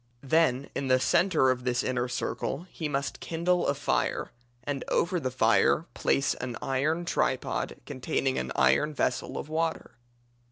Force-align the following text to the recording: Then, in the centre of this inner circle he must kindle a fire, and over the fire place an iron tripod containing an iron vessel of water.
Then, 0.23 0.67
in 0.73 0.87
the 0.87 0.99
centre 0.99 1.51
of 1.51 1.63
this 1.63 1.83
inner 1.83 2.07
circle 2.07 2.65
he 2.71 2.89
must 2.89 3.19
kindle 3.19 3.67
a 3.67 3.75
fire, 3.75 4.31
and 4.63 4.83
over 4.87 5.19
the 5.19 5.29
fire 5.29 5.85
place 5.93 6.33
an 6.33 6.57
iron 6.59 7.05
tripod 7.05 7.75
containing 7.85 8.39
an 8.39 8.51
iron 8.55 8.95
vessel 8.95 9.37
of 9.37 9.47
water. 9.47 9.91